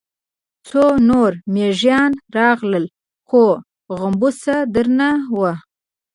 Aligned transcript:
څو 0.67 0.83
نور 1.09 1.31
مېږيان 1.53 2.11
راغلل، 2.35 2.85
خو 3.27 3.43
غومبسه 3.97 4.55
درنه 4.73 5.09
وه. 5.39 5.53